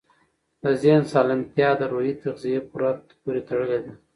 [0.63, 2.59] د ذهن سالمتیا د روحي تغذیې
[3.23, 3.93] پورې تړلې ده.